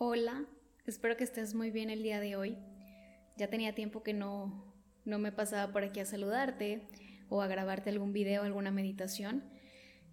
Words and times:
Hola, 0.00 0.44
espero 0.86 1.16
que 1.16 1.24
estés 1.24 1.56
muy 1.56 1.72
bien 1.72 1.90
el 1.90 2.04
día 2.04 2.20
de 2.20 2.36
hoy. 2.36 2.56
Ya 3.36 3.50
tenía 3.50 3.74
tiempo 3.74 4.04
que 4.04 4.12
no, 4.14 4.64
no 5.04 5.18
me 5.18 5.32
pasaba 5.32 5.72
por 5.72 5.82
aquí 5.82 5.98
a 5.98 6.04
saludarte 6.04 6.86
o 7.28 7.42
a 7.42 7.48
grabarte 7.48 7.90
algún 7.90 8.12
video, 8.12 8.44
alguna 8.44 8.70
meditación. 8.70 9.42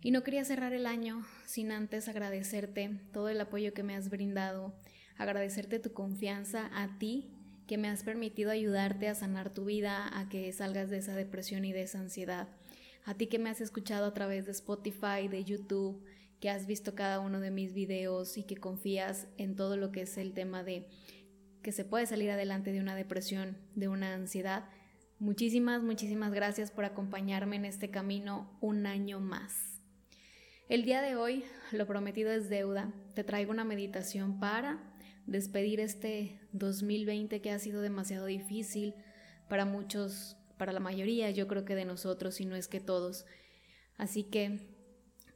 Y 0.01 0.09
no 0.09 0.23
quería 0.23 0.43
cerrar 0.43 0.73
el 0.73 0.87
año 0.87 1.23
sin 1.45 1.71
antes 1.71 2.07
agradecerte 2.07 2.99
todo 3.13 3.29
el 3.29 3.39
apoyo 3.39 3.75
que 3.75 3.83
me 3.83 3.95
has 3.95 4.09
brindado, 4.09 4.73
agradecerte 5.19 5.77
tu 5.77 5.93
confianza 5.93 6.71
a 6.73 6.97
ti 6.97 7.29
que 7.67 7.77
me 7.77 7.87
has 7.87 8.03
permitido 8.03 8.49
ayudarte 8.49 9.07
a 9.07 9.13
sanar 9.13 9.51
tu 9.51 9.65
vida, 9.65 10.09
a 10.19 10.29
que 10.29 10.51
salgas 10.51 10.89
de 10.89 10.97
esa 10.97 11.15
depresión 11.15 11.63
y 11.63 11.73
de 11.73 11.83
esa 11.83 11.99
ansiedad. 11.99 12.47
A 13.05 13.13
ti 13.13 13.27
que 13.27 13.37
me 13.37 13.51
has 13.51 13.61
escuchado 13.61 14.07
a 14.07 14.15
través 14.15 14.47
de 14.47 14.51
Spotify, 14.51 15.27
de 15.29 15.43
YouTube, 15.43 16.03
que 16.39 16.49
has 16.49 16.67
visto 16.67 16.95
cada 16.95 17.19
uno 17.19 17.39
de 17.39 17.51
mis 17.51 17.73
videos 17.73 18.37
y 18.37 18.43
que 18.43 18.57
confías 18.57 19.27
en 19.37 19.55
todo 19.55 19.77
lo 19.77 19.91
que 19.91 20.01
es 20.01 20.17
el 20.17 20.33
tema 20.33 20.63
de 20.63 20.87
que 21.61 21.71
se 21.71 21.85
puede 21.85 22.05
salir 22.05 22.29
adelante 22.29 22.71
de 22.71 22.79
una 22.79 22.95
depresión, 22.95 23.57
de 23.73 23.87
una 23.87 24.13
ansiedad. 24.13 24.69
Muchísimas, 25.17 25.81
muchísimas 25.81 26.31
gracias 26.31 26.69
por 26.69 26.85
acompañarme 26.85 27.55
en 27.55 27.65
este 27.65 27.89
camino 27.89 28.55
un 28.61 28.85
año 28.85 29.19
más. 29.19 29.81
El 30.67 30.83
día 30.83 31.01
de 31.01 31.15
hoy, 31.15 31.43
lo 31.71 31.87
prometido 31.87 32.31
es 32.31 32.49
deuda, 32.49 32.93
te 33.13 33.23
traigo 33.23 33.51
una 33.51 33.63
meditación 33.63 34.39
para 34.39 34.79
despedir 35.25 35.79
este 35.79 36.39
2020 36.51 37.41
que 37.41 37.51
ha 37.51 37.59
sido 37.59 37.81
demasiado 37.81 38.25
difícil 38.25 38.93
para 39.49 39.65
muchos, 39.65 40.37
para 40.57 40.71
la 40.71 40.79
mayoría, 40.79 41.31
yo 41.31 41.47
creo 41.47 41.65
que 41.65 41.75
de 41.75 41.85
nosotros, 41.85 42.39
y 42.41 42.45
no 42.45 42.55
es 42.55 42.67
que 42.67 42.79
todos. 42.79 43.25
Así 43.97 44.23
que 44.23 44.74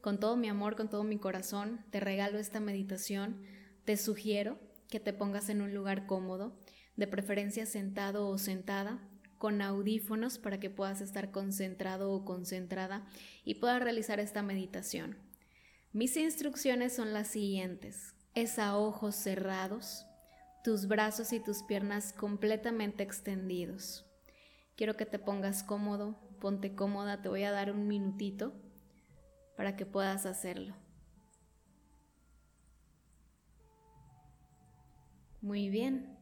con 0.01 0.19
todo 0.19 0.37
mi 0.37 0.47
amor, 0.47 0.75
con 0.75 0.89
todo 0.89 1.03
mi 1.03 1.17
corazón, 1.17 1.83
te 1.91 1.99
regalo 1.99 2.39
esta 2.39 2.59
meditación. 2.59 3.41
Te 3.85 3.97
sugiero 3.97 4.57
que 4.89 4.99
te 4.99 5.13
pongas 5.13 5.49
en 5.49 5.61
un 5.61 5.73
lugar 5.73 6.05
cómodo, 6.05 6.57
de 6.95 7.07
preferencia 7.07 7.65
sentado 7.65 8.27
o 8.27 8.37
sentada, 8.37 8.99
con 9.37 9.61
audífonos 9.61 10.37
para 10.37 10.59
que 10.59 10.69
puedas 10.69 11.01
estar 11.01 11.31
concentrado 11.31 12.11
o 12.11 12.25
concentrada 12.25 13.05
y 13.45 13.55
puedas 13.55 13.81
realizar 13.81 14.19
esta 14.19 14.43
meditación. 14.43 15.17
Mis 15.93 16.17
instrucciones 16.17 16.93
son 16.93 17.13
las 17.13 17.29
siguientes. 17.29 18.15
Es 18.35 18.59
a 18.59 18.77
ojos 18.77 19.15
cerrados, 19.15 20.05
tus 20.63 20.87
brazos 20.87 21.33
y 21.33 21.39
tus 21.39 21.63
piernas 21.63 22.13
completamente 22.13 23.01
extendidos. 23.01 24.05
Quiero 24.75 24.95
que 24.95 25.05
te 25.05 25.19
pongas 25.19 25.63
cómodo, 25.63 26.19
ponte 26.39 26.75
cómoda, 26.75 27.21
te 27.21 27.29
voy 27.29 27.43
a 27.43 27.51
dar 27.51 27.71
un 27.71 27.87
minutito 27.87 28.53
para 29.59 29.75
que 29.75 29.85
puedas 29.85 30.25
hacerlo. 30.25 30.73
Muy 35.41 35.67
bien. 35.69 36.17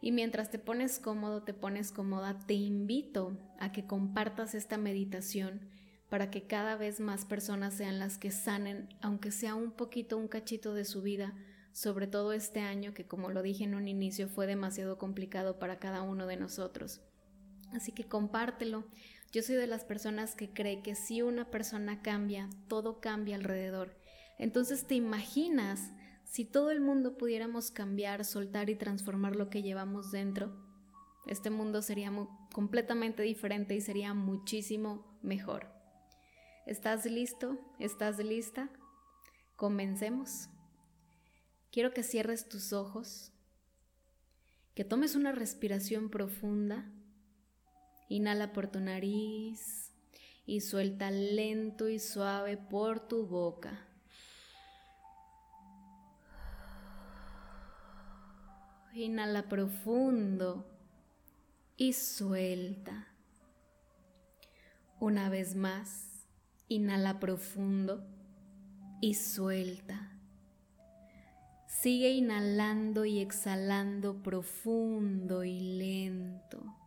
Y 0.00 0.10
mientras 0.10 0.50
te 0.50 0.58
pones 0.58 0.98
cómodo, 0.98 1.44
te 1.44 1.54
pones 1.54 1.92
cómoda, 1.92 2.40
te 2.44 2.54
invito 2.54 3.38
a 3.60 3.70
que 3.70 3.86
compartas 3.86 4.56
esta 4.56 4.78
meditación 4.78 5.60
para 6.10 6.28
que 6.28 6.48
cada 6.48 6.74
vez 6.74 6.98
más 6.98 7.24
personas 7.24 7.74
sean 7.74 8.00
las 8.00 8.18
que 8.18 8.32
sanen, 8.32 8.88
aunque 9.00 9.30
sea 9.30 9.54
un 9.54 9.70
poquito, 9.70 10.18
un 10.18 10.26
cachito 10.26 10.74
de 10.74 10.84
su 10.84 11.02
vida, 11.02 11.36
sobre 11.70 12.08
todo 12.08 12.32
este 12.32 12.58
año 12.58 12.94
que 12.94 13.06
como 13.06 13.30
lo 13.30 13.42
dije 13.42 13.62
en 13.62 13.76
un 13.76 13.86
inicio 13.86 14.28
fue 14.28 14.48
demasiado 14.48 14.98
complicado 14.98 15.60
para 15.60 15.78
cada 15.78 16.02
uno 16.02 16.26
de 16.26 16.36
nosotros. 16.36 17.00
Así 17.72 17.92
que 17.92 18.08
compártelo, 18.08 18.88
yo 19.32 19.42
soy 19.42 19.56
de 19.56 19.66
las 19.66 19.84
personas 19.84 20.34
que 20.34 20.52
cree 20.52 20.82
que 20.82 20.94
si 20.94 21.22
una 21.22 21.50
persona 21.50 22.02
cambia, 22.02 22.50
todo 22.68 23.00
cambia 23.00 23.36
alrededor. 23.36 23.96
Entonces 24.38 24.86
te 24.86 24.94
imaginas 24.94 25.92
si 26.24 26.44
todo 26.44 26.70
el 26.70 26.80
mundo 26.80 27.16
pudiéramos 27.16 27.70
cambiar, 27.70 28.24
soltar 28.24 28.68
y 28.68 28.74
transformar 28.74 29.34
lo 29.34 29.48
que 29.48 29.62
llevamos 29.62 30.12
dentro, 30.12 30.54
este 31.26 31.50
mundo 31.50 31.82
sería 31.82 32.12
completamente 32.52 33.22
diferente 33.22 33.74
y 33.74 33.80
sería 33.80 34.12
muchísimo 34.12 35.18
mejor. 35.22 35.68
¿Estás 36.66 37.06
listo? 37.06 37.58
¿Estás 37.78 38.18
lista? 38.18 38.70
Comencemos. 39.56 40.48
Quiero 41.70 41.94
que 41.94 42.02
cierres 42.02 42.48
tus 42.48 42.72
ojos, 42.72 43.32
que 44.74 44.84
tomes 44.84 45.16
una 45.16 45.32
respiración 45.32 46.10
profunda 46.10 46.90
Inhala 48.12 48.52
por 48.52 48.66
tu 48.66 48.78
nariz 48.78 49.90
y 50.44 50.60
suelta 50.60 51.10
lento 51.10 51.88
y 51.88 51.98
suave 51.98 52.58
por 52.58 53.00
tu 53.00 53.26
boca. 53.26 53.86
Inhala 58.92 59.48
profundo 59.48 60.66
y 61.78 61.94
suelta. 61.94 63.08
Una 65.00 65.30
vez 65.30 65.56
más, 65.56 66.26
inhala 66.68 67.18
profundo 67.18 68.04
y 69.00 69.14
suelta. 69.14 70.12
Sigue 71.66 72.10
inhalando 72.10 73.06
y 73.06 73.20
exhalando 73.20 74.22
profundo 74.22 75.44
y 75.44 75.78
lento. 75.78 76.81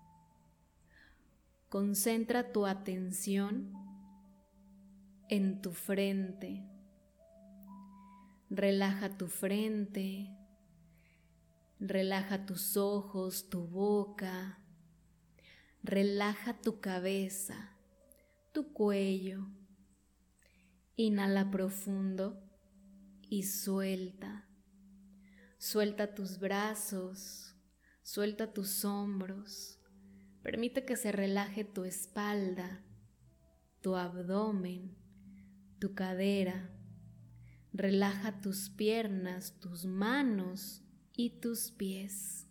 Concentra 1.76 2.54
tu 2.54 2.66
atención 2.66 3.74
en 5.28 5.62
tu 5.62 5.74
frente. 5.74 6.66
Relaja 8.50 9.18
tu 9.18 9.28
frente. 9.28 10.34
Relaja 11.82 12.46
tus 12.46 12.78
ojos, 12.78 13.50
tu 13.50 13.68
boca. 13.68 14.64
Relaja 15.84 16.62
tu 16.62 16.80
cabeza, 16.80 17.78
tu 18.54 18.72
cuello. 18.72 19.46
Inhala 20.96 21.52
profundo 21.52 22.42
y 23.30 23.44
suelta. 23.44 24.48
Suelta 25.58 26.16
tus 26.16 26.40
brazos, 26.40 27.54
suelta 28.02 28.54
tus 28.54 28.86
hombros 28.86 29.82
Permite 30.46 30.86
que 30.86 30.96
se 30.96 31.12
relaje 31.12 31.64
tu 31.64 31.86
espalda, 31.86 32.84
tu 33.82 33.96
abdomen, 33.96 34.96
tu 35.80 35.96
cadera. 35.96 36.70
Relaja 37.74 38.42
tus 38.42 38.70
piernas, 38.70 39.60
tus 39.60 39.88
manos 39.88 40.84
y 41.18 41.40
tus 41.40 41.72
pies. 41.72 42.48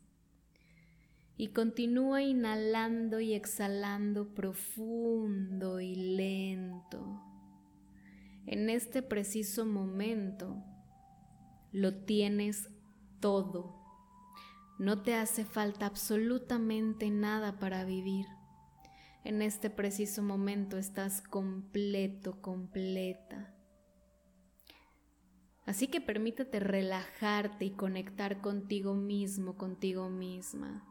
Y 1.36 1.52
continúa 1.52 2.20
inhalando 2.20 3.20
y 3.20 3.32
exhalando 3.32 4.34
profundo 4.34 5.78
y 5.80 5.94
lento. 5.94 7.22
En 8.44 8.70
este 8.70 9.02
preciso 9.02 9.64
momento 9.66 10.64
lo 11.70 11.94
tienes 11.94 12.70
todo 13.20 13.83
no 14.78 15.02
te 15.02 15.14
hace 15.14 15.44
falta 15.44 15.86
absolutamente 15.86 17.10
nada 17.10 17.58
para 17.58 17.84
vivir. 17.84 18.26
En 19.22 19.40
este 19.40 19.70
preciso 19.70 20.22
momento 20.22 20.76
estás 20.76 21.22
completo, 21.22 22.40
completa. 22.42 23.54
Así 25.64 25.88
que 25.88 26.00
permítete 26.00 26.60
relajarte 26.60 27.64
y 27.64 27.70
conectar 27.70 28.40
contigo 28.40 28.94
mismo, 28.94 29.56
contigo 29.56 30.10
misma. 30.10 30.84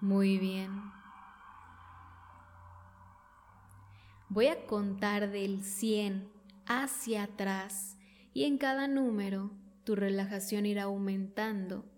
Muy 0.00 0.38
bien. 0.38 0.70
Voy 4.28 4.46
a 4.46 4.66
contar 4.66 5.30
del 5.30 5.64
100 5.64 6.30
hacia 6.66 7.24
atrás 7.24 7.96
y 8.32 8.44
en 8.44 8.58
cada 8.58 8.86
número 8.86 9.50
tu 9.84 9.96
relajación 9.96 10.66
irá 10.66 10.84
aumentando 10.84 11.91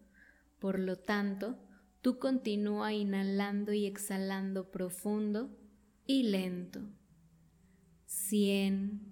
por 0.64 0.78
lo 0.78 0.96
tanto, 0.96 1.58
tú 2.00 2.18
continúa 2.18 2.94
inhalando 2.94 3.74
y 3.74 3.84
exhalando 3.84 4.70
profundo 4.70 5.50
y 6.06 6.22
lento. 6.22 6.80
100, 8.06 9.02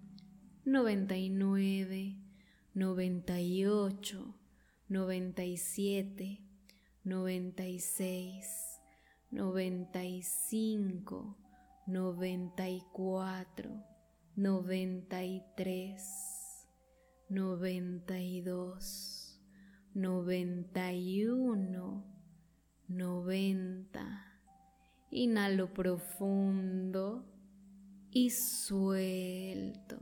99, 0.65 2.17
98, 2.73 4.35
97, 4.89 6.41
96, 7.05 8.81
95, 9.31 11.37
94, 11.87 13.85
93, 14.37 16.03
92 17.29 19.22
91, 19.95 22.05
90. 22.89 24.25
Inhalo 25.11 25.75
profundo 25.75 27.27
y 28.11 28.31
suelto. 28.31 29.99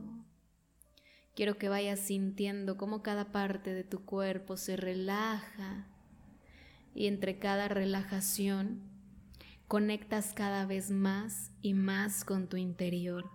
Quiero 1.35 1.57
que 1.57 1.69
vayas 1.69 1.99
sintiendo 1.99 2.77
cómo 2.77 3.03
cada 3.03 3.31
parte 3.31 3.73
de 3.73 3.83
tu 3.83 4.05
cuerpo 4.05 4.57
se 4.57 4.77
relaja 4.77 5.87
y 6.93 7.07
entre 7.07 7.39
cada 7.39 7.67
relajación 7.67 8.83
conectas 9.67 10.33
cada 10.33 10.65
vez 10.65 10.91
más 10.91 11.51
y 11.61 11.73
más 11.73 12.25
con 12.25 12.47
tu 12.47 12.57
interior. 12.57 13.29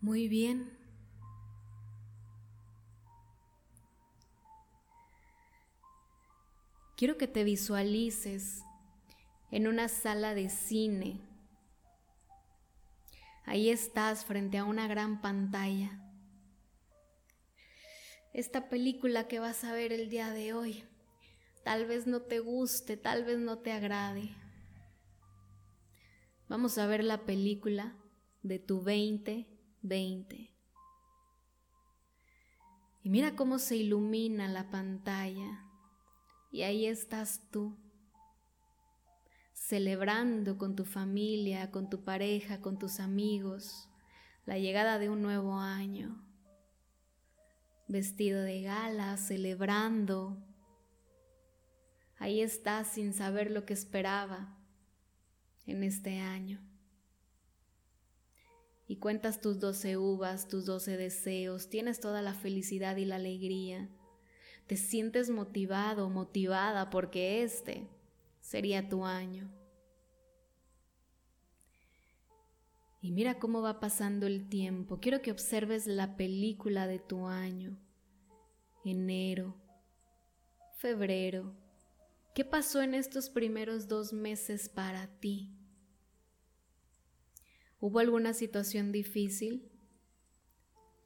Muy 0.00 0.28
bien. 0.28 0.85
Quiero 6.96 7.18
que 7.18 7.28
te 7.28 7.44
visualices 7.44 8.62
en 9.50 9.68
una 9.68 9.88
sala 9.88 10.34
de 10.34 10.48
cine. 10.48 11.20
Ahí 13.44 13.68
estás 13.68 14.24
frente 14.24 14.56
a 14.56 14.64
una 14.64 14.88
gran 14.88 15.20
pantalla. 15.20 16.00
Esta 18.32 18.70
película 18.70 19.28
que 19.28 19.40
vas 19.40 19.62
a 19.64 19.72
ver 19.72 19.92
el 19.92 20.08
día 20.08 20.30
de 20.30 20.54
hoy 20.54 20.84
tal 21.64 21.84
vez 21.84 22.06
no 22.06 22.22
te 22.22 22.38
guste, 22.38 22.96
tal 22.96 23.24
vez 23.24 23.38
no 23.38 23.58
te 23.58 23.72
agrade. 23.72 24.30
Vamos 26.48 26.78
a 26.78 26.86
ver 26.86 27.04
la 27.04 27.26
película 27.26 27.94
de 28.42 28.58
tu 28.58 28.76
2020. 28.76 30.50
Y 33.02 33.10
mira 33.10 33.36
cómo 33.36 33.58
se 33.58 33.76
ilumina 33.76 34.48
la 34.48 34.70
pantalla. 34.70 35.66
Y 36.56 36.62
ahí 36.62 36.86
estás 36.86 37.42
tú, 37.50 37.76
celebrando 39.52 40.56
con 40.56 40.74
tu 40.74 40.86
familia, 40.86 41.70
con 41.70 41.90
tu 41.90 42.02
pareja, 42.02 42.62
con 42.62 42.78
tus 42.78 42.98
amigos, 42.98 43.90
la 44.46 44.56
llegada 44.56 44.98
de 44.98 45.10
un 45.10 45.20
nuevo 45.20 45.58
año, 45.58 46.24
vestido 47.88 48.40
de 48.40 48.62
gala, 48.62 49.18
celebrando. 49.18 50.42
Ahí 52.16 52.40
estás 52.40 52.90
sin 52.90 53.12
saber 53.12 53.50
lo 53.50 53.66
que 53.66 53.74
esperaba 53.74 54.56
en 55.66 55.82
este 55.82 56.20
año. 56.20 56.66
Y 58.88 58.96
cuentas 58.96 59.42
tus 59.42 59.60
doce 59.60 59.98
uvas, 59.98 60.48
tus 60.48 60.64
doce 60.64 60.96
deseos, 60.96 61.68
tienes 61.68 62.00
toda 62.00 62.22
la 62.22 62.32
felicidad 62.32 62.96
y 62.96 63.04
la 63.04 63.16
alegría 63.16 63.90
te 64.66 64.76
sientes 64.76 65.30
motivado, 65.30 66.10
motivada 66.10 66.90
porque 66.90 67.42
este 67.42 67.86
sería 68.40 68.88
tu 68.88 69.04
año. 69.04 69.48
Y 73.00 73.12
mira 73.12 73.38
cómo 73.38 73.62
va 73.62 73.78
pasando 73.78 74.26
el 74.26 74.48
tiempo. 74.48 74.98
Quiero 74.98 75.22
que 75.22 75.30
observes 75.30 75.86
la 75.86 76.16
película 76.16 76.88
de 76.88 76.98
tu 76.98 77.26
año. 77.26 77.78
Enero, 78.84 79.54
febrero. 80.78 81.54
¿Qué 82.34 82.44
pasó 82.44 82.82
en 82.82 82.94
estos 82.94 83.30
primeros 83.30 83.86
dos 83.86 84.12
meses 84.12 84.68
para 84.68 85.06
ti? 85.20 85.56
¿Hubo 87.78 88.00
alguna 88.00 88.32
situación 88.32 88.90
difícil? 88.90 89.70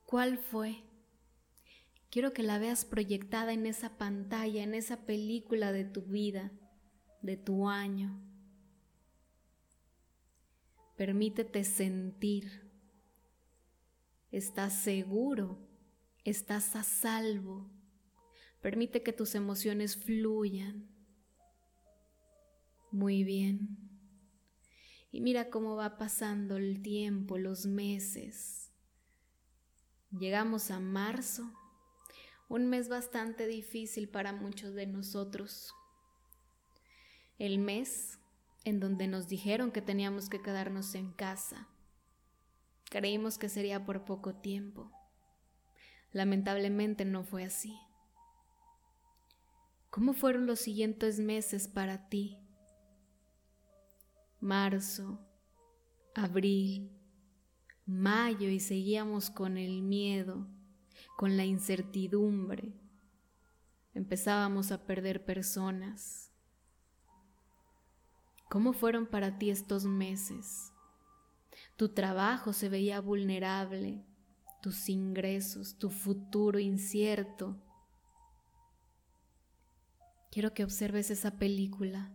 ¿Cuál 0.06 0.38
fue? 0.38 0.82
Quiero 2.10 2.32
que 2.32 2.42
la 2.42 2.58
veas 2.58 2.84
proyectada 2.84 3.52
en 3.52 3.66
esa 3.66 3.96
pantalla, 3.96 4.64
en 4.64 4.74
esa 4.74 5.06
película 5.06 5.70
de 5.70 5.84
tu 5.84 6.02
vida, 6.02 6.50
de 7.22 7.36
tu 7.36 7.68
año. 7.68 8.20
Permítete 10.96 11.62
sentir. 11.62 12.68
Estás 14.32 14.82
seguro, 14.82 15.58
estás 16.24 16.74
a 16.74 16.82
salvo. 16.82 17.70
Permite 18.60 19.04
que 19.04 19.12
tus 19.12 19.36
emociones 19.36 19.96
fluyan. 19.96 20.88
Muy 22.90 23.22
bien. 23.22 23.78
Y 25.12 25.20
mira 25.20 25.48
cómo 25.48 25.76
va 25.76 25.96
pasando 25.96 26.56
el 26.56 26.82
tiempo, 26.82 27.38
los 27.38 27.66
meses. 27.66 28.72
Llegamos 30.10 30.72
a 30.72 30.80
marzo 30.80 31.52
un 32.50 32.66
mes 32.66 32.88
bastante 32.88 33.46
difícil 33.46 34.08
para 34.08 34.32
muchos 34.32 34.74
de 34.74 34.84
nosotros. 34.84 35.72
El 37.38 37.60
mes 37.60 38.18
en 38.64 38.80
donde 38.80 39.06
nos 39.06 39.28
dijeron 39.28 39.70
que 39.70 39.80
teníamos 39.80 40.28
que 40.28 40.42
quedarnos 40.42 40.96
en 40.96 41.12
casa. 41.12 41.68
Creímos 42.90 43.38
que 43.38 43.48
sería 43.48 43.86
por 43.86 44.04
poco 44.04 44.34
tiempo. 44.34 44.90
Lamentablemente 46.10 47.04
no 47.04 47.22
fue 47.22 47.44
así. 47.44 47.78
¿Cómo 49.88 50.12
fueron 50.12 50.46
los 50.46 50.58
siguientes 50.58 51.20
meses 51.20 51.68
para 51.68 52.08
ti? 52.08 52.36
Marzo, 54.40 55.20
abril, 56.16 56.90
mayo 57.86 58.48
y 58.48 58.58
seguíamos 58.58 59.30
con 59.30 59.56
el 59.56 59.82
miedo 59.82 60.48
con 61.20 61.36
la 61.36 61.44
incertidumbre. 61.44 62.72
Empezábamos 63.92 64.72
a 64.72 64.86
perder 64.86 65.22
personas. 65.22 66.32
¿Cómo 68.48 68.72
fueron 68.72 69.04
para 69.04 69.36
ti 69.36 69.50
estos 69.50 69.84
meses? 69.84 70.72
Tu 71.76 71.90
trabajo 71.90 72.54
se 72.54 72.70
veía 72.70 73.02
vulnerable, 73.02 74.02
tus 74.62 74.88
ingresos, 74.88 75.76
tu 75.76 75.90
futuro 75.90 76.58
incierto. 76.58 77.54
Quiero 80.30 80.54
que 80.54 80.64
observes 80.64 81.10
esa 81.10 81.32
película, 81.38 82.14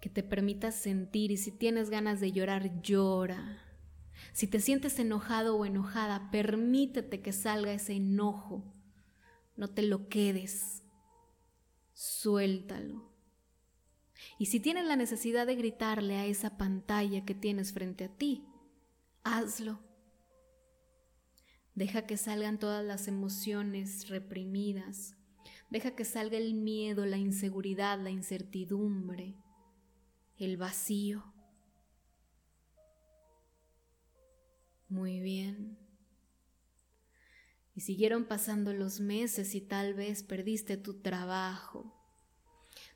que 0.00 0.08
te 0.08 0.22
permitas 0.22 0.76
sentir 0.76 1.32
y 1.32 1.36
si 1.36 1.50
tienes 1.50 1.90
ganas 1.90 2.20
de 2.20 2.30
llorar, 2.30 2.80
llora. 2.80 3.69
Si 4.32 4.46
te 4.46 4.60
sientes 4.60 4.98
enojado 4.98 5.56
o 5.56 5.64
enojada, 5.64 6.30
permítete 6.30 7.20
que 7.20 7.32
salga 7.32 7.72
ese 7.72 7.94
enojo. 7.94 8.64
No 9.56 9.68
te 9.68 9.82
lo 9.82 10.08
quedes. 10.08 10.82
Suéltalo. 11.92 13.10
Y 14.38 14.46
si 14.46 14.60
tienes 14.60 14.86
la 14.86 14.96
necesidad 14.96 15.46
de 15.46 15.56
gritarle 15.56 16.16
a 16.16 16.26
esa 16.26 16.56
pantalla 16.56 17.24
que 17.24 17.34
tienes 17.34 17.72
frente 17.72 18.04
a 18.04 18.08
ti, 18.08 18.46
hazlo. 19.24 19.80
Deja 21.74 22.06
que 22.06 22.16
salgan 22.16 22.58
todas 22.58 22.84
las 22.84 23.08
emociones 23.08 24.08
reprimidas. 24.08 25.16
Deja 25.70 25.92
que 25.92 26.04
salga 26.04 26.36
el 26.36 26.54
miedo, 26.54 27.06
la 27.06 27.16
inseguridad, 27.16 27.98
la 28.00 28.10
incertidumbre, 28.10 29.36
el 30.36 30.56
vacío. 30.56 31.32
Muy 34.90 35.20
bien. 35.20 35.78
Y 37.76 37.82
siguieron 37.82 38.24
pasando 38.24 38.74
los 38.74 38.98
meses 38.98 39.54
y 39.54 39.60
tal 39.60 39.94
vez 39.94 40.24
perdiste 40.24 40.76
tu 40.76 41.00
trabajo. 41.00 41.94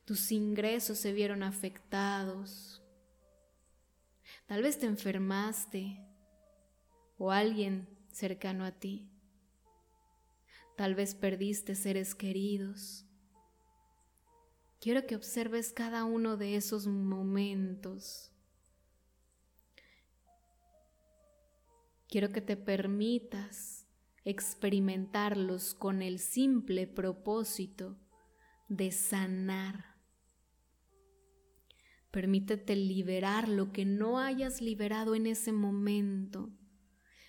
Tus 0.05 0.33
ingresos 0.33 0.99
se 0.99 1.13
vieron 1.13 1.45
afectados. 1.45 2.83
Tal 4.47 4.63
vez 4.63 4.79
te 4.81 4.87
enfermaste 4.87 6.05
o 7.17 7.31
alguien 7.31 7.89
cercano 8.11 8.65
a 8.65 8.73
ti. 8.73 9.09
Tal 10.77 10.97
vez 10.97 11.15
perdiste 11.15 11.77
seres 11.77 12.17
queridos. 12.17 13.07
Quiero 14.81 15.07
que 15.07 15.15
observes 15.15 15.73
cada 15.73 16.03
uno 16.05 16.37
de 16.37 16.57
esos 16.57 16.89
momentos 16.89 18.34
Quiero 22.14 22.28
que 22.28 22.40
te 22.40 22.56
permitas 22.56 23.88
experimentarlos 24.25 25.75
con 25.75 26.00
el 26.00 26.21
simple 26.21 26.87
propósito 26.87 27.99
de 28.68 28.92
sanar. 28.92 29.97
Permítete 32.12 32.76
liberar 32.76 33.49
lo 33.49 33.73
que 33.73 33.85
no 33.85 34.21
hayas 34.21 34.61
liberado 34.62 35.16
en 35.16 35.26
ese 35.26 35.50
momento. 35.50 36.52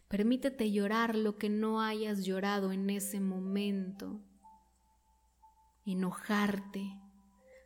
Permítete 0.08 0.72
llorar 0.72 1.16
lo 1.16 1.40
que 1.40 1.50
no 1.50 1.82
hayas 1.82 2.24
llorado 2.24 2.72
en 2.72 2.88
ese 2.92 3.20
momento. 3.20 4.22
Enojarte, 5.84 6.96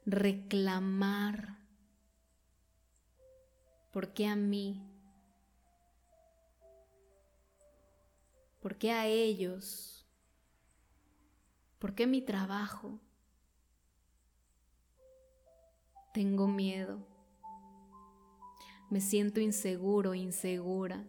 reclamar. 0.06 1.60
¿Por 3.92 4.14
qué 4.14 4.26
a 4.26 4.38
mí? 4.38 4.89
¿Por 8.60 8.78
qué 8.78 8.92
a 8.92 9.08
ellos? 9.08 10.06
¿Por 11.80 11.96
qué 11.96 12.08
mi 12.08 12.22
trabajo? 12.22 13.00
Tengo 16.14 16.48
miedo. 16.48 17.08
Me 18.90 19.00
siento 19.00 19.40
inseguro, 19.40 20.14
insegura. 20.14 21.06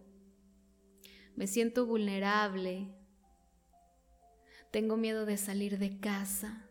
Me 1.35 1.47
siento 1.47 1.87
vulnerable. 1.87 2.95
Tengo 4.71 4.97
miedo 4.97 5.27
de 5.27 5.37
salir 5.37 5.79
de 5.79 5.99
casa, 5.99 6.69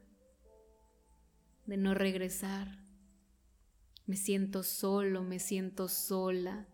de 1.66 1.76
no 1.76 1.94
regresar. 1.94 2.80
Me 4.06 4.16
siento 4.16 4.64
solo, 4.64 5.24
me 5.24 5.40
siento 5.40 5.90
sola. 5.90 6.68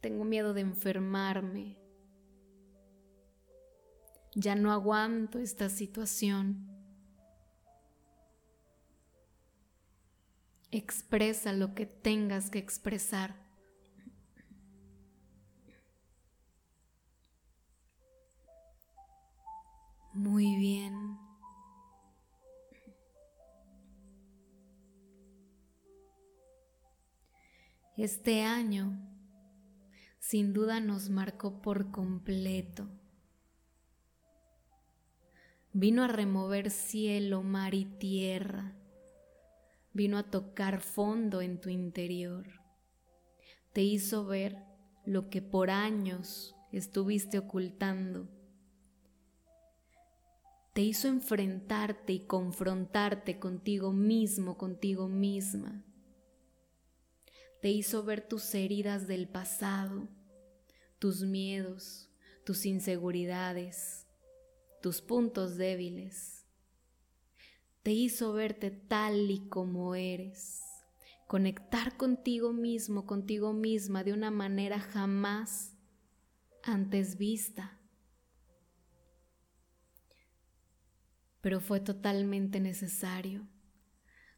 Tengo 0.00 0.24
miedo 0.24 0.54
de 0.54 0.62
enfermarme. 0.62 1.85
Ya 4.38 4.54
no 4.54 4.70
aguanto 4.70 5.38
esta 5.38 5.70
situación. 5.70 6.68
Expresa 10.70 11.54
lo 11.54 11.74
que 11.74 11.86
tengas 11.86 12.50
que 12.50 12.58
expresar. 12.58 13.34
Muy 20.12 20.54
bien. 20.56 21.16
Este 27.96 28.42
año 28.42 29.00
sin 30.18 30.52
duda 30.52 30.80
nos 30.80 31.08
marcó 31.08 31.62
por 31.62 31.90
completo. 31.90 32.86
Vino 35.78 36.02
a 36.02 36.08
remover 36.08 36.70
cielo, 36.70 37.42
mar 37.42 37.74
y 37.74 37.84
tierra. 37.84 38.74
Vino 39.92 40.16
a 40.16 40.30
tocar 40.30 40.80
fondo 40.80 41.42
en 41.42 41.60
tu 41.60 41.68
interior. 41.68 42.46
Te 43.74 43.82
hizo 43.82 44.24
ver 44.24 44.56
lo 45.04 45.28
que 45.28 45.42
por 45.42 45.70
años 45.70 46.56
estuviste 46.72 47.38
ocultando 47.38 48.28
te 50.76 50.82
hizo 50.82 51.08
enfrentarte 51.08 52.12
y 52.12 52.26
confrontarte 52.26 53.38
contigo 53.38 53.94
mismo, 53.94 54.58
contigo 54.58 55.08
misma. 55.08 55.82
Te 57.62 57.70
hizo 57.70 58.04
ver 58.04 58.20
tus 58.28 58.54
heridas 58.54 59.06
del 59.06 59.26
pasado, 59.26 60.06
tus 60.98 61.22
miedos, 61.22 62.10
tus 62.44 62.66
inseguridades, 62.66 64.05
tus 64.86 65.02
puntos 65.02 65.56
débiles. 65.56 66.46
Te 67.82 67.90
hizo 67.90 68.32
verte 68.32 68.70
tal 68.70 69.28
y 69.32 69.48
como 69.48 69.96
eres, 69.96 70.62
conectar 71.26 71.96
contigo 71.96 72.52
mismo, 72.52 73.04
contigo 73.04 73.52
misma 73.52 74.04
de 74.04 74.12
una 74.12 74.30
manera 74.30 74.78
jamás 74.78 75.74
antes 76.62 77.18
vista. 77.18 77.80
pero 81.40 81.60
fue 81.60 81.80
totalmente 81.80 82.60
necesario. 82.60 83.48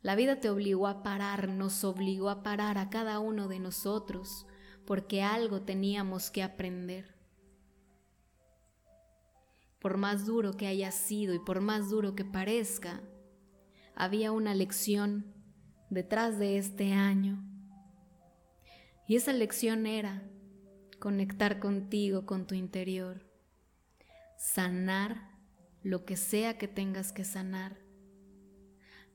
La 0.00 0.14
vida 0.14 0.40
te 0.40 0.48
obligó 0.48 0.86
a 0.86 1.02
parar, 1.02 1.48
nos 1.48 1.84
obligó 1.84 2.30
a 2.30 2.42
parar 2.42 2.78
a 2.78 2.88
cada 2.88 3.18
uno 3.18 3.48
de 3.48 3.58
nosotros, 3.58 4.46
porque 4.86 5.22
algo 5.22 5.60
teníamos 5.62 6.30
que 6.30 6.42
aprender. 6.42 7.17
Por 9.78 9.97
más 9.97 10.26
duro 10.26 10.56
que 10.56 10.66
haya 10.66 10.90
sido 10.90 11.35
y 11.35 11.38
por 11.38 11.61
más 11.61 11.90
duro 11.90 12.14
que 12.14 12.25
parezca, 12.25 13.00
había 13.94 14.32
una 14.32 14.54
lección 14.54 15.35
detrás 15.90 16.38
de 16.38 16.58
este 16.58 16.92
año. 16.92 17.44
Y 19.06 19.16
esa 19.16 19.32
lección 19.32 19.87
era 19.87 20.23
conectar 20.99 21.61
contigo, 21.61 22.26
con 22.26 22.47
tu 22.47 22.54
interior, 22.54 23.25
sanar 24.37 25.30
lo 25.82 26.04
que 26.04 26.16
sea 26.16 26.58
que 26.58 26.68
tengas 26.68 27.12
que 27.12 27.25
sanar. 27.25 27.78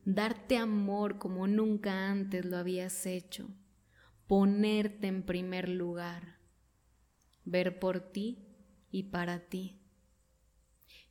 Darte 0.06 0.58
amor 0.58 1.18
como 1.18 1.48
nunca 1.48 2.10
antes 2.10 2.46
lo 2.46 2.58
habías 2.58 3.06
hecho. 3.06 3.50
Ponerte 4.28 5.08
en 5.08 5.24
primer 5.24 5.70
lugar. 5.70 6.40
Ver 7.46 7.80
por 7.80 8.00
ti 8.00 8.48
y 8.92 9.04
para 9.04 9.48
ti. 9.48 9.83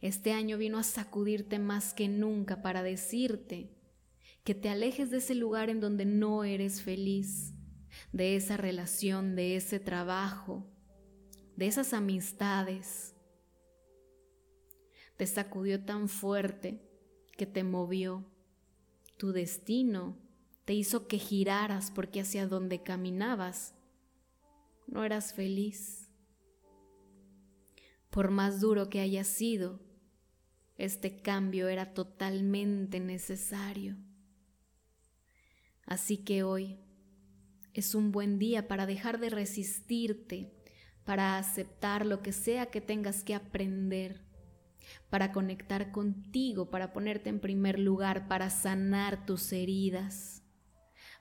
Este 0.02 0.32
año 0.32 0.58
vino 0.58 0.78
a 0.78 0.82
sacudirte 0.82 1.58
más 1.58 1.94
que 1.94 2.08
nunca 2.08 2.60
para 2.60 2.82
decirte 2.82 3.70
que 4.44 4.54
te 4.54 4.68
alejes 4.68 5.10
de 5.10 5.18
ese 5.18 5.34
lugar 5.34 5.70
en 5.70 5.80
donde 5.80 6.04
no 6.04 6.42
eres 6.42 6.82
feliz, 6.82 7.54
de 8.12 8.36
esa 8.36 8.56
relación, 8.56 9.36
de 9.36 9.56
ese 9.56 9.78
trabajo, 9.78 10.66
de 11.56 11.68
esas 11.68 11.92
amistades, 11.92 13.14
te 15.16 15.26
sacudió 15.28 15.84
tan 15.84 16.08
fuerte 16.08 16.82
que 17.36 17.46
te 17.46 17.62
movió. 17.62 18.24
Tu 19.18 19.30
destino 19.30 20.18
te 20.64 20.74
hizo 20.74 21.06
que 21.06 21.18
giraras 21.18 21.92
porque 21.92 22.22
hacia 22.22 22.48
donde 22.48 22.82
caminabas 22.82 23.74
no 24.88 25.04
eras 25.04 25.32
feliz. 25.32 26.10
Por 28.10 28.32
más 28.32 28.60
duro 28.60 28.88
que 28.88 28.98
haya 28.98 29.22
sido, 29.22 29.91
este 30.84 31.20
cambio 31.20 31.68
era 31.68 31.94
totalmente 31.94 33.00
necesario. 33.00 33.96
Así 35.86 36.18
que 36.18 36.42
hoy 36.42 36.78
es 37.74 37.94
un 37.94 38.12
buen 38.12 38.38
día 38.38 38.68
para 38.68 38.86
dejar 38.86 39.18
de 39.18 39.30
resistirte, 39.30 40.52
para 41.04 41.38
aceptar 41.38 42.06
lo 42.06 42.22
que 42.22 42.32
sea 42.32 42.66
que 42.66 42.80
tengas 42.80 43.24
que 43.24 43.34
aprender 43.34 44.32
para 45.10 45.32
conectar 45.32 45.92
contigo, 45.92 46.70
para 46.70 46.92
ponerte 46.92 47.30
en 47.30 47.40
primer 47.40 47.78
lugar, 47.78 48.28
para 48.28 48.50
sanar 48.50 49.26
tus 49.26 49.52
heridas, 49.52 50.42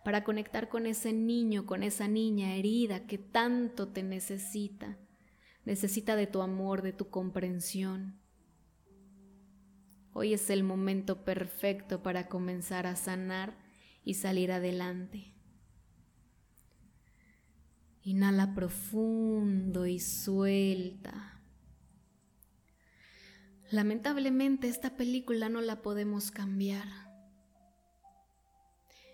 para 0.03 0.23
conectar 0.23 0.69
con 0.69 0.85
ese 0.85 1.13
niño, 1.13 1.65
con 1.65 1.83
esa 1.83 2.07
niña 2.07 2.55
herida 2.55 3.05
que 3.05 3.17
tanto 3.17 3.89
te 3.89 4.03
necesita, 4.03 4.97
necesita 5.65 6.15
de 6.15 6.27
tu 6.27 6.41
amor, 6.41 6.81
de 6.81 6.93
tu 6.93 7.09
comprensión. 7.09 8.20
Hoy 10.13 10.33
es 10.33 10.49
el 10.49 10.63
momento 10.63 11.23
perfecto 11.23 12.03
para 12.03 12.27
comenzar 12.27 12.85
a 12.85 12.97
sanar 12.97 13.57
y 14.03 14.15
salir 14.15 14.51
adelante. 14.51 15.33
Inhala 18.03 18.53
profundo 18.53 19.85
y 19.85 19.99
suelta. 19.99 21.39
Lamentablemente 23.69 24.67
esta 24.67 24.97
película 24.97 25.47
no 25.47 25.61
la 25.61 25.81
podemos 25.81 26.29
cambiar. 26.29 26.87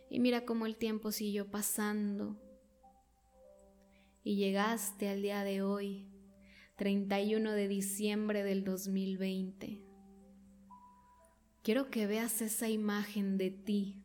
Y 0.10 0.20
mira 0.20 0.46
cómo 0.46 0.66
el 0.66 0.78
tiempo 0.78 1.12
siguió 1.12 1.52
pasando. 1.52 2.42
Y 4.24 4.38
llegaste 4.38 5.10
al 5.10 5.22
día 5.22 5.44
de 5.44 5.62
hoy, 5.62 6.10
31 6.78 7.52
de 7.52 7.68
diciembre 7.68 8.44
del 8.44 8.64
2020. 8.64 9.87
Quiero 11.68 11.92
que 11.92 12.08
veas 12.08 12.42
esa 12.42 12.70
imagen 12.70 13.38
de 13.38 13.52
ti, 13.52 14.02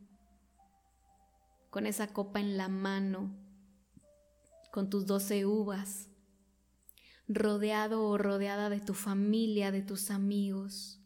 con 1.70 1.86
esa 1.86 2.12
copa 2.12 2.40
en 2.40 2.56
la 2.56 2.66
mano, 2.68 3.36
con 4.72 4.90
tus 4.90 5.06
doce 5.06 5.46
uvas 5.46 6.08
rodeado 7.28 8.02
o 8.02 8.18
rodeada 8.18 8.68
de 8.68 8.80
tu 8.80 8.94
familia, 8.94 9.70
de 9.70 9.80
tus 9.80 10.10
amigos, 10.10 11.00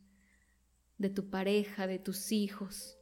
de 0.97 1.11
tu 1.11 1.29
pareja, 1.29 1.87
de 1.87 1.99
tus 1.99 2.33
hijos. 2.33 2.97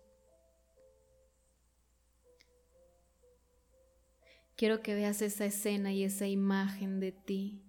Quiero 4.56 4.82
que 4.82 4.96
veas 4.96 5.22
esa 5.22 5.44
escena 5.44 5.92
y 5.92 6.02
esa 6.02 6.26
imagen 6.26 6.98
de 6.98 7.12
ti, 7.12 7.62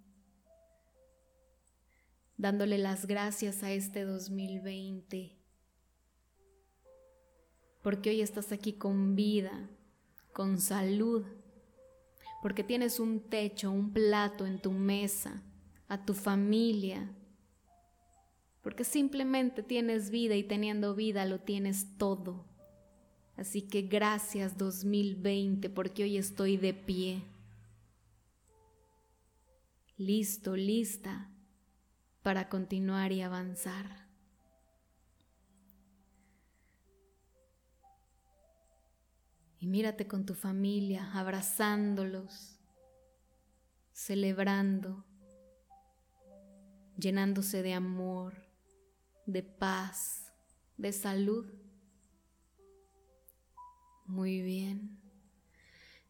dándole 2.38 2.80
las 2.80 3.06
gracias 3.06 3.62
a 3.62 3.72
este 3.72 4.04
2020, 4.04 5.45
porque 7.86 8.10
hoy 8.10 8.22
estás 8.22 8.52
aquí 8.52 8.74
con 8.74 9.16
vida, 9.16 9.70
con 10.34 10.60
salud 10.60 11.24
porque 12.42 12.64
tienes 12.64 13.00
un 13.00 13.20
techo, 13.20 13.70
un 13.70 13.94
plato 13.94 14.48
en 14.48 14.60
tu 14.60 14.72
mesa, 14.72 15.44
a 15.88 16.04
tu 16.04 16.16
familia, 16.16 17.12
porque 18.64 18.84
simplemente 18.84 19.62
tienes 19.62 20.10
vida 20.10 20.36
y 20.36 20.42
teniendo 20.42 20.96
vida 20.96 21.26
lo 21.26 21.42
tienes 21.42 21.96
todo. 22.00 22.46
Así 23.38 23.62
que 23.62 23.84
gracias 23.84 24.58
2020 24.58 25.70
porque 25.70 26.06
hoy 26.06 26.18
estoy 26.18 26.58
de 26.58 26.74
pie. 26.74 27.22
Listo, 29.98 30.56
lista 30.56 31.30
para 32.24 32.50
continuar 32.50 33.12
y 33.12 33.22
avanzar. 33.22 34.05
Y 39.60 39.68
mírate 39.68 40.08
con 40.08 40.26
tu 40.26 40.34
familia, 40.34 41.12
abrazándolos, 41.14 42.60
celebrando 43.94 45.06
llenándose 46.98 47.62
de 47.62 47.74
amor, 47.74 48.34
de 49.26 49.44
paz, 49.44 50.32
de 50.78 50.92
salud. 50.92 51.46
Muy 54.06 54.42
bien. 54.42 55.00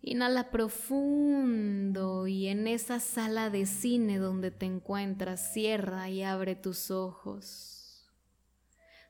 Inhala 0.01 0.51
profundo 0.51 2.27
y 2.27 2.47
en 2.47 2.67
esa 2.67 2.99
sala 2.99 3.49
de 3.49 3.65
cine 3.65 4.19
donde 4.19 4.51
te 4.51 4.65
encuentras, 4.65 5.53
cierra 5.53 6.09
y 6.09 6.21
abre 6.21 6.55
tus 6.55 6.91
ojos. 6.91 8.11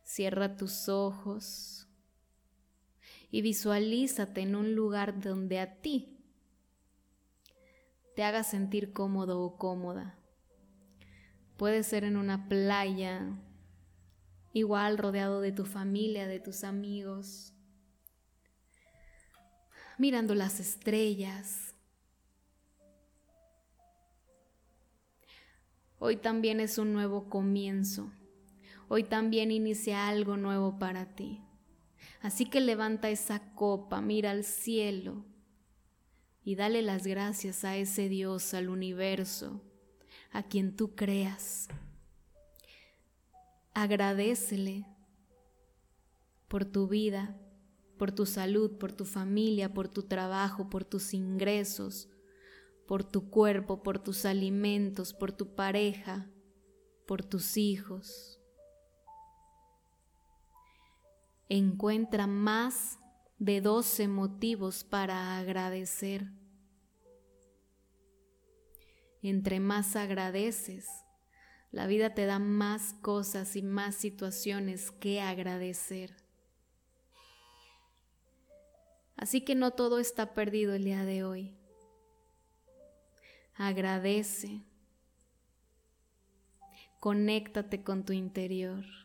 Cierra 0.03 0.55
tus 0.55 0.87
ojos 0.87 1.74
y 3.35 3.41
visualízate 3.41 4.39
en 4.39 4.55
un 4.55 4.75
lugar 4.75 5.19
donde 5.19 5.59
a 5.59 5.81
ti 5.81 6.17
te 8.15 8.23
haga 8.23 8.45
sentir 8.45 8.93
cómodo 8.93 9.41
o 9.41 9.57
cómoda. 9.57 10.17
Puede 11.57 11.83
ser 11.83 12.05
en 12.05 12.15
una 12.15 12.47
playa, 12.47 13.27
igual 14.53 14.97
rodeado 14.97 15.41
de 15.41 15.51
tu 15.51 15.65
familia, 15.65 16.27
de 16.27 16.39
tus 16.39 16.63
amigos, 16.63 17.51
mirando 19.97 20.33
las 20.33 20.61
estrellas. 20.61 21.75
Hoy 25.99 26.15
también 26.15 26.61
es 26.61 26.77
un 26.77 26.93
nuevo 26.93 27.27
comienzo. 27.27 28.13
Hoy 28.87 29.03
también 29.03 29.51
inicia 29.51 30.07
algo 30.07 30.37
nuevo 30.37 30.79
para 30.79 31.17
ti. 31.17 31.44
Así 32.25 32.47
que 32.47 32.59
levanta 32.59 33.11
esa 33.11 33.53
copa, 33.53 34.01
mira 34.01 34.31
al 34.31 34.43
cielo 34.43 35.23
y 36.43 36.55
dale 36.55 36.81
las 36.81 37.05
gracias 37.05 37.63
a 37.63 37.77
ese 37.77 38.09
Dios, 38.09 38.55
al 38.55 38.69
universo, 38.69 39.61
a 40.31 40.41
quien 40.41 40.75
tú 40.75 40.95
creas. 40.95 41.67
Agradecele 43.75 44.87
por 46.47 46.65
tu 46.65 46.87
vida, 46.87 47.37
por 47.95 48.11
tu 48.11 48.25
salud, 48.25 48.71
por 48.79 48.91
tu 48.91 49.05
familia, 49.05 49.71
por 49.71 49.87
tu 49.87 50.01
trabajo, 50.01 50.67
por 50.67 50.83
tus 50.83 51.13
ingresos, 51.13 52.09
por 52.87 53.03
tu 53.03 53.29
cuerpo, 53.29 53.83
por 53.83 53.99
tus 53.99 54.25
alimentos, 54.25 55.13
por 55.13 55.31
tu 55.31 55.53
pareja, 55.53 56.27
por 57.05 57.23
tus 57.23 57.55
hijos. 57.55 58.34
Encuentra 61.49 62.25
más 62.27 62.97
de 63.37 63.61
12 63.61 64.07
motivos 64.07 64.83
para 64.83 65.37
agradecer. 65.37 66.31
Entre 69.21 69.59
más 69.59 69.95
agradeces, 69.95 70.87
la 71.71 71.87
vida 71.87 72.13
te 72.13 72.25
da 72.25 72.39
más 72.39 72.93
cosas 73.01 73.55
y 73.55 73.61
más 73.61 73.95
situaciones 73.95 74.91
que 74.91 75.21
agradecer. 75.21 76.15
Así 79.15 79.41
que 79.41 79.55
no 79.55 79.71
todo 79.71 79.99
está 79.99 80.33
perdido 80.33 80.73
el 80.73 80.83
día 80.83 81.05
de 81.05 81.23
hoy. 81.23 81.55
Agradece. 83.55 84.61
Conéctate 86.99 87.83
con 87.83 88.03
tu 88.03 88.13
interior. 88.13 89.04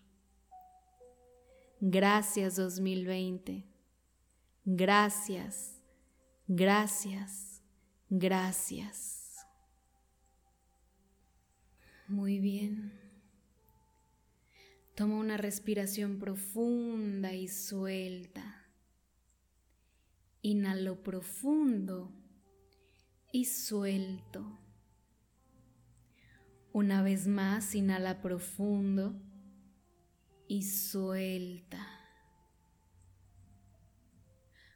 Gracias 1.83 2.57
2020. 2.57 3.65
Gracias, 4.67 5.81
gracias, 6.47 7.63
gracias. 8.11 9.47
Muy 12.07 12.39
bien. 12.39 12.93
Toma 14.95 15.17
una 15.17 15.39
respiración 15.39 16.19
profunda 16.19 17.33
y 17.33 17.49
suelta. 17.49 18.67
Inhalo 20.43 21.03
profundo 21.03 22.13
y 23.33 23.47
suelto. 23.47 24.59
Una 26.73 27.03
vez 27.03 27.27
más, 27.27 27.75
inhala 27.75 28.21
profundo 28.21 29.15
y 30.51 30.65
suelta. 30.65 31.87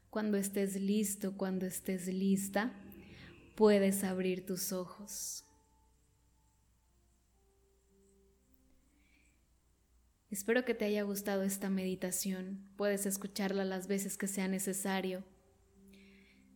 Cuando 0.08 0.36
estés 0.36 0.76
listo, 0.80 1.36
cuando 1.36 1.66
estés 1.66 2.06
lista, 2.06 2.72
puedes 3.56 4.04
abrir 4.04 4.46
tus 4.46 4.72
ojos. 4.72 5.44
Espero 10.30 10.64
que 10.64 10.74
te 10.74 10.84
haya 10.84 11.02
gustado 11.02 11.42
esta 11.42 11.68
meditación. 11.70 12.64
Puedes 12.76 13.04
escucharla 13.04 13.64
las 13.64 13.88
veces 13.88 14.16
que 14.16 14.28
sea 14.28 14.46
necesario 14.46 15.24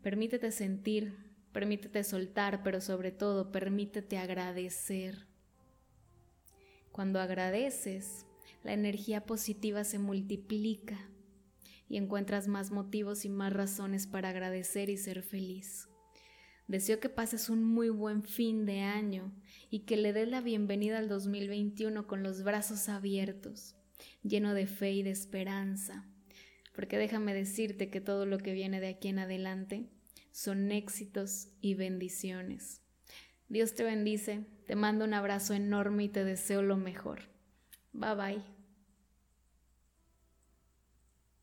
Permítete 0.03 0.53
sentir, 0.53 1.17
permítete 1.53 2.05
soltar, 2.05 2.63
pero 2.63 2.81
sobre 2.81 3.11
todo 3.11 3.51
permítete 3.51 4.17
agradecer. 4.17 5.27
Cuando 6.93 7.21
agradeces, 7.21 8.28
la 8.63 8.73
energía 8.73 9.25
positiva 9.25 9.85
se 9.85 9.99
multiplica 9.99 10.99
y 11.89 11.97
encuentras 11.97 12.49
más 12.49 12.71
motivos 12.71 13.25
y 13.25 13.29
más 13.29 13.53
razones 13.53 14.07
para 14.07 14.29
agradecer 14.29 14.91
y 14.91 14.97
ser 14.97 15.23
feliz. 15.23 15.89
Deseo 16.67 17.01
que 17.01 17.09
pases 17.09 17.49
un 17.49 17.65
muy 17.65 17.89
buen 17.89 18.23
fin 18.23 18.67
de 18.67 18.81
año 18.81 19.33
y 19.71 19.81
que 19.81 19.97
le 19.97 20.13
des 20.13 20.29
la 20.29 20.41
bienvenida 20.41 20.99
al 20.99 21.09
2021 21.09 22.07
con 22.07 22.23
los 22.23 22.43
brazos 22.43 22.89
abiertos, 22.89 23.75
lleno 24.23 24.53
de 24.55 24.67
fe 24.67 24.93
y 24.93 25.03
de 25.03 25.11
esperanza 25.11 26.07
porque 26.79 26.97
déjame 26.97 27.35
decirte 27.35 27.91
que 27.91 28.01
todo 28.01 28.25
lo 28.25 28.39
que 28.39 28.53
viene 28.53 28.79
de 28.79 28.87
aquí 28.87 29.09
en 29.09 29.19
adelante 29.19 29.89
son 30.31 30.71
éxitos 30.71 31.49
y 31.61 31.75
bendiciones. 31.75 32.83
Dios 33.49 33.75
te 33.75 33.83
bendice, 33.83 34.45
te 34.65 34.77
mando 34.77 35.05
un 35.05 35.13
abrazo 35.13 35.55
enorme 35.55 36.05
y 36.05 36.09
te 36.09 36.23
deseo 36.23 36.63
lo 36.63 36.77
mejor. 36.77 37.23
Bye 37.95 38.15
bye. 38.15 38.43